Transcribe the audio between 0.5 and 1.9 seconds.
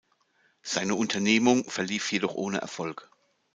Seine Unternehmung